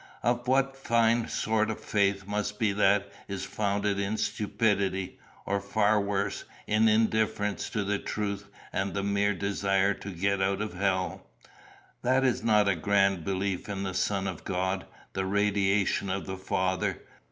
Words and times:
Of 0.23 0.47
what 0.47 0.75
fine 0.75 1.27
sort 1.27 1.69
a 1.69 1.75
faith 1.75 2.25
must 2.25 2.57
be 2.57 2.71
that 2.73 3.07
is 3.27 3.45
founded 3.45 3.99
in 3.99 4.17
stupidity, 4.17 5.19
or 5.45 5.61
far 5.61 6.01
worse, 6.01 6.43
in 6.65 6.87
indifference 6.89 7.69
to 7.69 7.83
the 7.83 7.99
truth 7.99 8.47
and 8.73 8.95
the 8.95 9.03
mere 9.03 9.35
desire 9.35 9.93
to 9.93 10.09
get 10.09 10.41
out 10.41 10.59
of 10.59 10.73
hell! 10.73 11.27
That 12.01 12.23
is 12.23 12.43
not 12.43 12.67
a 12.67 12.73
grand 12.75 13.23
belief 13.23 13.69
in 13.69 13.83
the 13.83 13.93
Son 13.93 14.25
of 14.25 14.43
God, 14.43 14.87
the 15.13 15.27
radiation 15.27 16.09
of 16.09 16.25
the 16.25 16.35
Father. 16.37 17.03